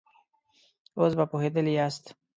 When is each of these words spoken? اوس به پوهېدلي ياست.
اوس 0.99 1.13
به 1.17 1.25
پوهېدلي 1.31 1.73
ياست. 1.79 2.05